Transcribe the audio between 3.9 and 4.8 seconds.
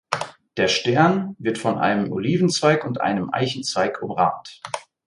umrahmt.